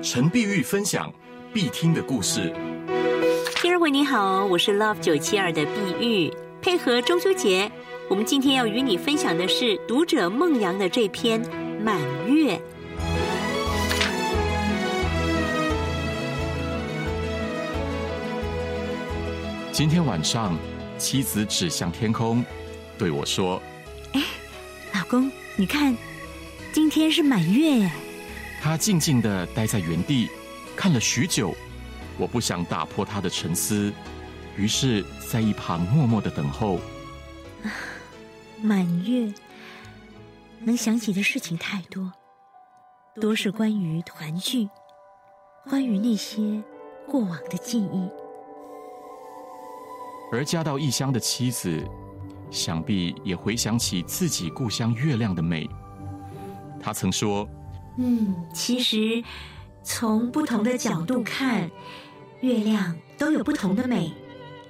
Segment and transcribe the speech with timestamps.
[0.00, 1.12] 陈碧玉分享
[1.52, 2.52] 必听的故事。
[3.56, 7.70] 听众朋友你好，我是 Love 九七二的碧玉，配合中秋节，
[8.08, 11.42] 我们今天要与你分享的是读者孟阳的这篇
[11.82, 11.98] 《满
[12.28, 12.56] 月》。
[19.72, 20.56] 今天晚上，
[20.98, 22.44] 妻子指向天空，
[22.96, 23.60] 对我说
[24.12, 24.22] 哎
[24.94, 25.96] 老公，你看，
[26.72, 27.90] 今天是满月耶
[28.62, 30.30] ！：“她静静地待在原地，
[30.76, 31.52] 看了许久。
[32.16, 33.92] 我不想打破他的沉思，
[34.56, 36.78] 于是，在一旁默默的等候。
[38.62, 39.34] 满月
[40.60, 42.12] 能想起的事情太多，
[43.20, 44.68] 多是关于团聚，
[45.68, 46.62] 关于那些
[47.08, 48.08] 过往的记忆。
[50.30, 51.84] 而嫁到异乡的妻子，
[52.48, 55.68] 想必也回想起自己故乡月亮的美。
[56.80, 57.48] 她曾说
[57.96, 59.22] 嗯，其实
[59.82, 61.70] 从不同的角度看，
[62.40, 64.12] 月亮都有不同的美，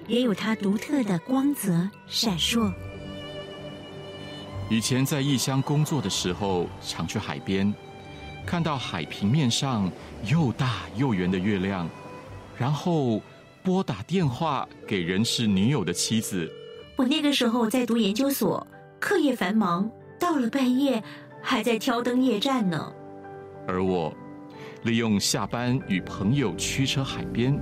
[0.08, 2.72] 也有它独特的光泽闪烁。
[4.68, 7.72] 以前在异乡工作的时候，常去海边，
[8.44, 9.90] 看到海平面上
[10.24, 11.88] 又大又圆的月亮，
[12.58, 13.20] 然后
[13.62, 16.50] 拨打电话给人是女友的妻子，
[16.96, 18.66] 我那个时候在读研究所，
[18.98, 21.02] 课业繁忙，到了半夜
[21.40, 22.92] 还在挑灯夜战呢。
[23.66, 24.12] 而我
[24.84, 27.58] 利用下班与朋友驱车海边，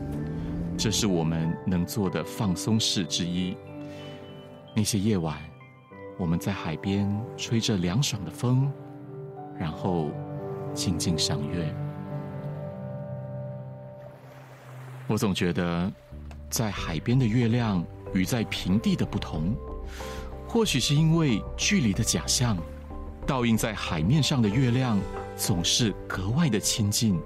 [0.77, 3.57] 这是我们能做的放松事之一。
[4.75, 5.37] 那些夜晚，
[6.19, 8.71] 我们在海边吹着凉爽的风，
[9.59, 10.11] 然后
[10.73, 11.75] 静静赏月。
[15.07, 15.93] 我总觉得，
[16.49, 17.85] 在海边的月亮
[18.15, 19.55] 与在平地的不同，
[20.49, 22.57] 或许是因为距离的假象，
[23.27, 24.99] 倒映在海面上的月亮
[25.37, 27.21] 总是格外的亲近，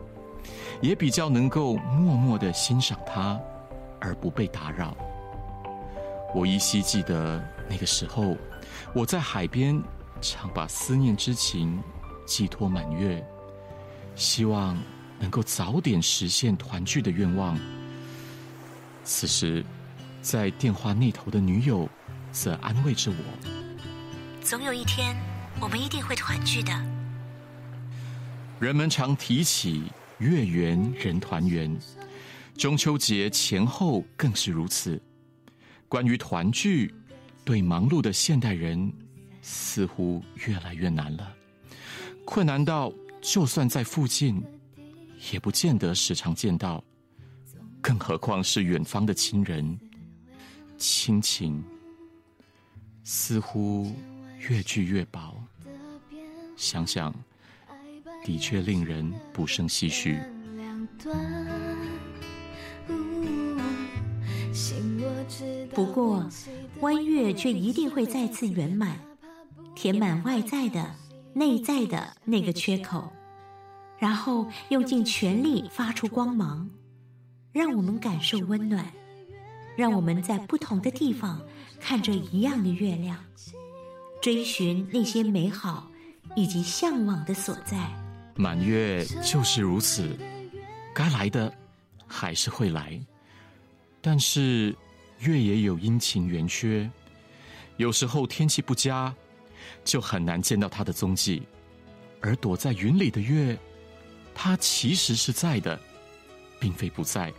[0.81, 3.41] 也比较能够默默的欣赏它，
[4.01, 4.97] 而不被打扰。
[6.35, 8.37] 我依稀记得那个时候，
[8.95, 9.81] 我在海边
[10.21, 11.81] 常把思念之情
[12.27, 13.25] 寄托满月，
[14.15, 14.77] 希望
[15.19, 17.59] 能够早点实现团聚的愿望。
[19.05, 19.65] 此时，
[20.23, 21.89] 在电话那头的女友
[22.33, 23.61] 则安慰着我。
[24.41, 25.17] 总有一天，
[25.61, 26.94] 我们一定会团聚的。
[28.61, 29.83] 人们常提起
[30.19, 31.77] 月圆人团圆，
[32.57, 35.01] 中秋节前后更是如此。
[35.89, 36.95] 关于团聚，
[37.45, 38.91] 对忙碌的现代人
[39.43, 41.35] 似乎越来越难了，
[42.25, 44.43] 困难到就算在附近，
[45.33, 46.83] 也不见得时常见到，
[47.83, 49.79] 更何况是远方的亲人，
[50.79, 51.63] 亲情
[53.03, 53.93] 似乎
[54.39, 55.35] 越聚越薄。
[56.57, 57.13] 想想。
[58.25, 60.19] 的确令人不胜唏嘘。
[65.75, 66.27] 不过，
[66.81, 68.99] 弯月却一定会再次圆满，
[69.75, 70.95] 填满外在的、
[71.35, 73.13] 内在的那个缺口，
[73.99, 76.71] 然后用尽全力发出光芒，
[77.53, 78.91] 让我们感受温暖，
[79.77, 81.43] 让我们在不同的地方
[81.79, 83.19] 看着一样的月亮，
[84.23, 85.91] 追寻那些美好
[86.35, 88.04] 以及向往的所在。
[88.37, 90.17] 满月就是如此，
[90.93, 91.53] 该来的
[92.07, 93.01] 还是会来，
[94.01, 94.75] 但是
[95.21, 96.91] 月也有阴晴圆缺，
[97.77, 99.15] 有时候天气不佳，
[99.85, 101.43] 就很难见到它的踪迹。
[102.21, 103.57] 而躲在云里的月，
[104.35, 105.79] 它其实是在的，
[106.59, 107.33] 并非不在。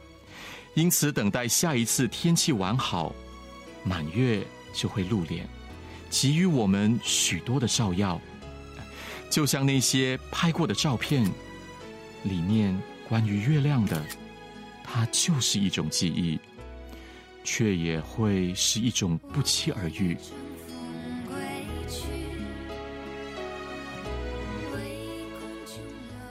[0.75, 3.13] 因此，等待下一次天气完好，
[3.83, 5.47] 满月就会露脸，
[6.09, 8.21] 给予我们许多的照耀。
[9.29, 11.29] 就像那些拍过的照片，
[12.23, 14.01] 里面关于月亮的，
[14.83, 16.39] 它就是一种记忆，
[17.43, 20.17] 却也会是一种不期而遇。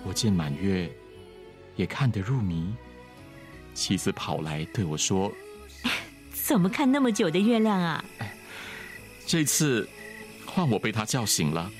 [0.06, 0.90] 我见满月，
[1.76, 2.74] 也看得入迷。
[3.74, 5.32] 妻子跑来对我说
[6.32, 8.04] 怎么看那么久的月亮啊
[9.26, 9.88] ？：“这次
[10.46, 11.70] 换我被他叫醒了，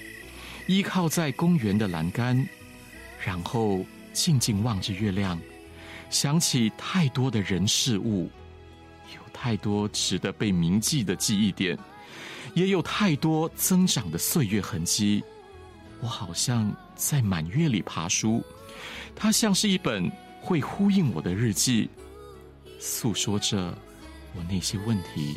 [0.67, 2.47] 依靠在公园的栏杆，
[3.25, 5.39] 然后静静望着月亮，
[6.09, 8.31] 想起太多的人事物，
[9.15, 11.79] 有太多值得被铭记的记忆点，
[12.55, 15.23] 也有太多增长的岁月痕迹。
[16.01, 18.43] 我好像在满月里爬书，
[19.15, 21.89] 它像是一本会呼应我的日记，
[22.79, 23.77] 诉说着
[24.35, 25.37] 我那些问题。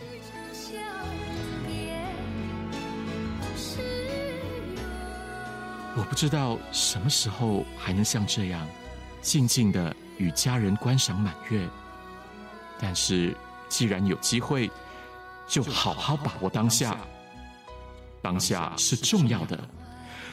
[5.98, 8.68] 我不知道什么时候还能像这样，
[9.20, 11.68] 静静的与家人观赏满月。
[12.80, 13.36] 但是
[13.68, 14.70] 既然有机会，
[15.48, 16.96] 就好好把握当下。
[18.22, 19.60] 当下是重要的，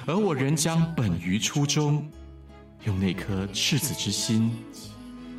[0.06, 2.06] 而我仍将本于初衷，
[2.84, 4.54] 用那颗赤子之心，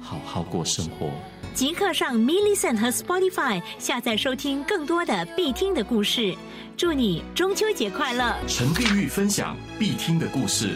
[0.06, 1.10] 好好过生活。
[1.54, 6.36] 即刻上 m i l l i c e n t 和 Spotify 下载收听更多的必听的故事。
[6.78, 8.36] 祝你中秋节快乐！
[8.48, 10.76] 陈碧玉分享必听的故事。